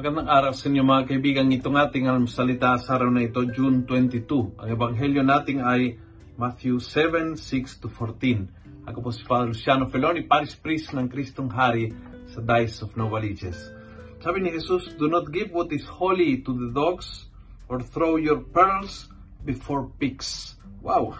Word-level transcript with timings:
Magandang 0.00 0.32
araw 0.32 0.56
sa 0.56 0.72
inyo 0.72 0.80
mga 0.80 1.12
kaibigan. 1.12 1.52
Itong 1.52 1.76
ating 1.76 2.08
salita 2.24 2.72
sa 2.80 2.96
araw 2.96 3.12
na 3.12 3.28
ito, 3.28 3.44
June 3.52 3.84
22. 3.84 4.56
Ang 4.56 4.68
ebanghelyo 4.72 5.20
natin 5.20 5.60
ay 5.60 6.00
Matthew 6.40 6.80
7, 6.80 7.36
6 7.36 7.84
to 7.84 7.92
14. 7.92 8.88
Ako 8.88 8.96
po 9.04 9.12
si 9.12 9.20
Father 9.28 9.52
Luciano 9.52 9.92
Feloni, 9.92 10.24
Paris 10.24 10.56
Priest 10.56 10.96
ng 10.96 11.04
Kristong 11.04 11.52
Hari 11.52 11.92
sa 12.32 12.40
Dice 12.40 12.80
of 12.80 12.96
Novaliches. 12.96 13.76
Sabi 14.24 14.40
ni 14.40 14.56
Jesus, 14.56 14.88
Do 14.96 15.04
not 15.04 15.28
give 15.28 15.52
what 15.52 15.68
is 15.68 15.84
holy 15.84 16.40
to 16.48 16.56
the 16.56 16.72
dogs 16.72 17.28
or 17.68 17.84
throw 17.84 18.16
your 18.16 18.40
pearls 18.40 19.12
before 19.44 19.92
pigs. 20.00 20.56
Wow! 20.80 21.12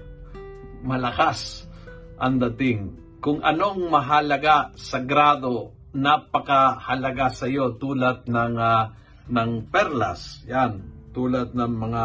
Malakas 0.88 1.68
ang 2.16 2.40
dating. 2.40 2.96
Kung 3.20 3.44
anong 3.44 3.92
mahalaga, 3.92 4.72
sagrado, 4.72 5.75
napakahalaga 5.96 7.32
sa 7.32 7.48
iyo 7.48 7.74
tulad 7.80 8.28
ng 8.28 8.54
ah, 8.60 8.92
ng 9.26 9.50
perlas. 9.72 10.44
Yan, 10.46 10.84
tulad 11.16 11.56
ng 11.56 11.72
mga 11.72 12.04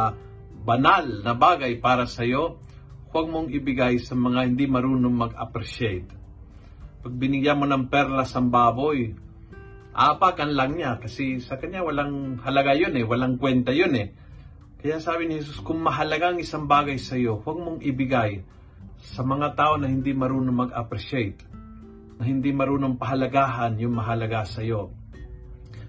banal 0.64 1.06
na 1.22 1.36
bagay 1.36 1.78
para 1.78 2.08
sa 2.08 2.24
iyo, 2.24 2.64
huwag 3.12 3.28
mong 3.28 3.52
ibigay 3.52 4.00
sa 4.00 4.16
mga 4.16 4.48
hindi 4.48 4.66
marunong 4.66 5.12
mag-appreciate. 5.12 6.10
Pag 7.02 7.14
binigyan 7.18 7.60
mo 7.60 7.66
ng 7.68 7.92
perlas 7.92 8.32
ang 8.38 8.48
baboy, 8.48 9.12
aapakan 9.92 10.56
lang 10.56 10.80
niya 10.80 10.96
kasi 11.02 11.44
sa 11.44 11.60
kanya 11.60 11.84
walang 11.84 12.40
halaga 12.46 12.72
yun 12.72 12.96
eh, 12.96 13.04
walang 13.04 13.36
kwenta 13.36 13.76
yun 13.76 13.92
eh. 13.98 14.16
Kaya 14.82 14.98
sabi 14.98 15.30
ni 15.30 15.44
Jesus, 15.44 15.62
kung 15.62 15.84
mahalaga 15.84 16.34
ang 16.34 16.40
isang 16.42 16.66
bagay 16.66 16.98
sa 16.98 17.20
iyo, 17.20 17.38
huwag 17.44 17.58
mong 17.60 17.80
ibigay 17.86 18.42
sa 19.02 19.22
mga 19.22 19.54
tao 19.54 19.78
na 19.78 19.90
hindi 19.90 20.14
marunong 20.14 20.70
mag-appreciate 20.70 21.51
na 22.22 22.30
hindi 22.30 22.54
marunong 22.54 23.02
pahalagahan 23.02 23.82
yung 23.82 23.98
mahalaga 23.98 24.46
sa 24.46 24.62
iyo. 24.62 24.94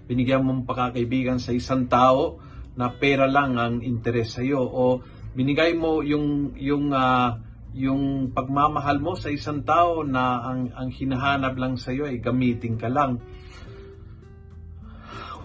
Binigyan 0.09 0.41
mong 0.41 0.65
pakakaibigan 0.65 1.37
sa 1.37 1.53
isang 1.53 1.85
tao 1.85 2.41
na 2.73 2.89
pera 2.89 3.29
lang 3.29 3.61
ang 3.61 3.85
interes 3.85 4.33
sa 4.33 4.41
iyo 4.41 4.65
o 4.65 5.05
binigay 5.37 5.77
mo 5.77 6.01
yung 6.01 6.57
yung 6.57 6.89
ah, 6.89 7.37
yung 7.77 8.33
pagmamahal 8.33 8.97
mo 8.97 9.13
sa 9.13 9.29
isang 9.29 9.61
tao 9.61 10.01
na 10.01 10.41
ang 10.41 10.73
ang 10.73 10.89
hinahanap 10.89 11.53
lang 11.53 11.77
sa 11.77 11.93
iyo 11.93 12.09
ay 12.09 12.17
gamitin 12.17 12.81
ka 12.81 12.89
lang. 12.89 13.21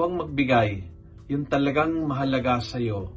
Huwag 0.00 0.12
magbigay 0.24 0.88
yung 1.28 1.44
talagang 1.52 1.92
mahalaga 2.08 2.64
sa 2.64 2.80
iyo, 2.80 3.12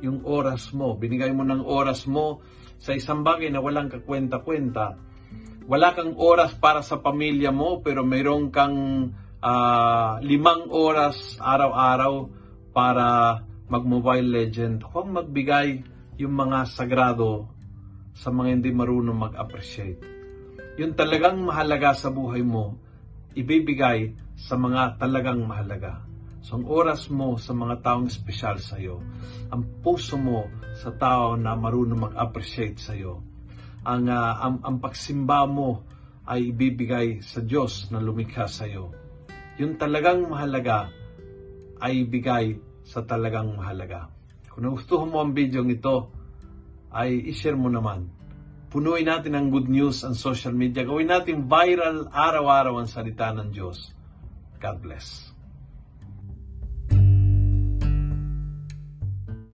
yung 0.00 0.24
oras 0.24 0.72
mo. 0.72 0.96
Binigay 0.96 1.36
mo 1.36 1.44
ng 1.44 1.60
oras 1.68 2.08
mo 2.08 2.40
sa 2.80 2.96
isang 2.96 3.20
bagay 3.20 3.52
na 3.52 3.60
walang 3.60 3.92
kakwenta-kwenta 3.92 5.09
wala 5.70 5.94
kang 5.94 6.18
oras 6.18 6.58
para 6.58 6.82
sa 6.82 6.98
pamilya 6.98 7.54
mo 7.54 7.78
pero 7.78 8.02
mayroon 8.02 8.50
kang 8.50 9.14
ah, 9.38 10.18
limang 10.18 10.66
oras 10.66 11.38
araw-araw 11.38 12.26
para 12.74 13.38
mag-mobile 13.70 14.26
legend. 14.26 14.82
Huwag 14.82 15.06
magbigay 15.06 15.86
yung 16.18 16.34
mga 16.34 16.66
sagrado 16.66 17.54
sa 18.18 18.34
mga 18.34 18.58
hindi 18.58 18.74
marunong 18.74 19.30
mag-appreciate. 19.30 20.02
Yung 20.82 20.98
talagang 20.98 21.38
mahalaga 21.38 21.94
sa 21.94 22.10
buhay 22.10 22.42
mo, 22.42 22.74
ibibigay 23.38 24.18
sa 24.34 24.58
mga 24.58 24.98
talagang 24.98 25.46
mahalaga. 25.46 26.02
So, 26.42 26.58
ang 26.58 26.66
oras 26.66 27.06
mo 27.14 27.38
sa 27.38 27.54
mga 27.54 27.84
taong 27.84 28.10
espesyal 28.10 28.58
sa 28.58 28.74
iyo, 28.74 28.98
ang 29.54 29.62
puso 29.84 30.18
mo 30.18 30.50
sa 30.82 30.90
tao 30.90 31.38
na 31.38 31.54
marunong 31.54 32.10
mag-appreciate 32.10 32.80
sa 32.80 32.96
iyo, 32.96 33.29
ang, 33.84 34.04
ah, 34.08 34.36
ang, 34.44 34.56
ang 34.64 34.76
pagsimba 34.78 35.48
mo 35.48 35.84
ay 36.28 36.52
ibibigay 36.52 37.24
sa 37.24 37.40
Diyos 37.40 37.88
na 37.90 37.98
lumikha 37.98 38.46
sa 38.46 38.68
iyo. 38.68 38.92
Yung 39.56 39.76
talagang 39.80 40.28
mahalaga 40.28 40.92
ay 41.80 42.04
ibigay 42.04 42.60
sa 42.84 43.02
talagang 43.02 43.56
mahalaga. 43.56 44.08
Kung 44.52 44.68
nagustuhan 44.68 45.08
mo 45.08 45.22
ang 45.24 45.32
video 45.32 45.64
ito, 45.64 46.12
ay 46.90 47.30
ishare 47.30 47.56
mo 47.56 47.70
naman. 47.70 48.10
Punuin 48.70 49.06
natin 49.06 49.34
ang 49.34 49.50
good 49.50 49.66
news 49.66 50.06
ang 50.06 50.14
social 50.14 50.54
media. 50.54 50.86
Gawin 50.86 51.10
natin 51.10 51.50
viral 51.50 52.06
araw-araw 52.10 52.78
ang 52.78 52.86
salita 52.90 53.34
ng 53.34 53.50
Diyos. 53.50 53.90
God 54.62 54.78
bless. 54.78 55.29